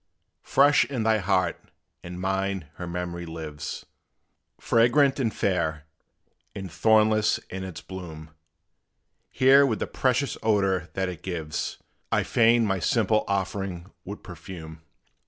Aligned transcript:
Fresh 0.41 0.83
in 0.85 1.03
thy 1.03 1.19
heart 1.19 1.57
and 2.01 2.19
mine 2.19 2.65
her 2.77 2.87
memory 2.87 3.27
lives, 3.27 3.85
Fragrant 4.59 5.19
and 5.19 5.31
fair, 5.31 5.85
and 6.55 6.71
thornless 6.71 7.37
in 7.51 7.63
its 7.63 7.81
bloom: 7.81 8.31
Here 9.29 9.63
with 9.63 9.77
the 9.77 9.85
precious 9.85 10.39
odor 10.41 10.89
that 10.93 11.07
it 11.07 11.21
gives, 11.21 11.77
I 12.11 12.23
fain 12.23 12.65
my 12.65 12.79
simple 12.79 13.25
offering 13.27 13.91
would 14.03 14.23
perfume. 14.23 14.81